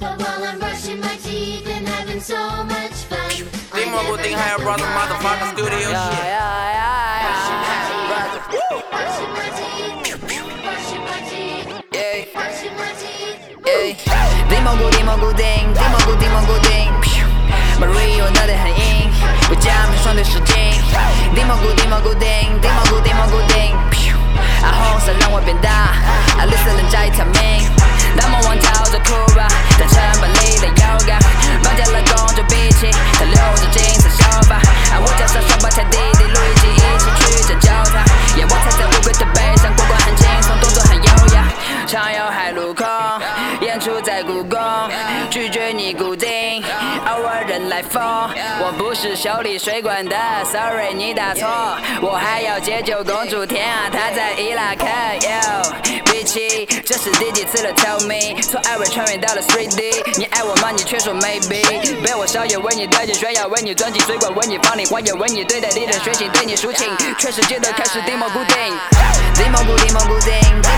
[0.00, 3.46] But while I'm brushing my teeth and having so much fun, shit.
[5.92, 7.28] Yeah, yeah, yeah, yeah.
[7.28, 10.20] Brushing my teeth, brushing my teeth,
[10.64, 11.68] brushing my teeth,
[12.32, 13.66] brushing my teeth.
[43.80, 44.60] 演出在故宫，
[45.30, 46.62] 拒绝你固定，
[47.06, 48.02] 偶尔人来疯。
[48.60, 51.48] 我不是修理水管的，Sorry 你打错，
[52.02, 54.84] 我还要解救公主天啊，她在伊拉克。
[55.20, 60.70] Yo，比起这是第几次了？Tell me，从艾瑞穿越到了 Three D，你爱我吗？
[60.76, 68.56] 你却说 Maybe，被我烧也为你带进炫耀，为你钻进水管，为你放你花也为你对待敌人血腥，对你抒情，全世界都开始定蘑菇丁，
[69.36, 70.69] 定蘑菇定蘑菇丁，定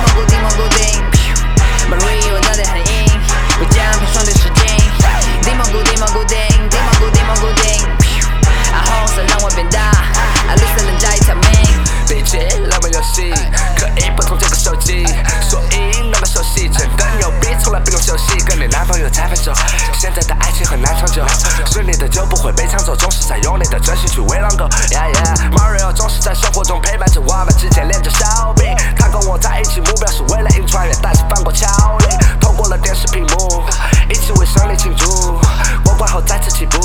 [21.72, 24.68] 久，是你的就不会被抢走，总是在用你的真心去喂狼狗。
[24.90, 25.50] Yeah yeah。
[25.52, 28.66] Mario 总是在生活中陪伴着我们，之间连着小兵。
[28.98, 31.66] 他跟我在一起，目标是为了硬穿越，但是翻过桥
[31.98, 33.64] 岭，透过了电视屏幕，
[34.10, 35.40] 一起为胜利庆祝。
[35.82, 36.78] 过关后再次起步，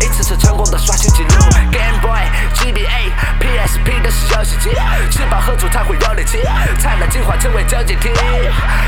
[0.00, 1.34] 一次次成功的刷新纪录。
[1.70, 4.70] Game Boy、GBA、PSP 都是游戏机，
[5.10, 6.42] 吃饱喝足才会有力气，
[6.80, 8.10] 才能进化成为究极体。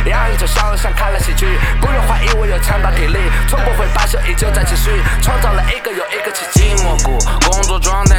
[0.06, 3.72] 仰着笑容像看了喜剧，不用怀疑我有强大体力，冲过
[4.38, 6.72] 就，在继续，创造了一个又一个奇迹。
[6.84, 7.18] 蘑菇，
[7.50, 8.17] 工作状态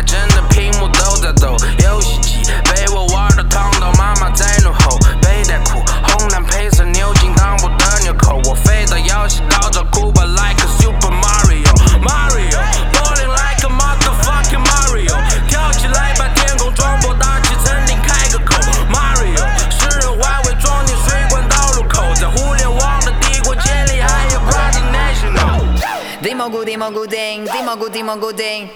[26.64, 28.70] 定蘑菇，定蘑菇丁，定蘑菇，定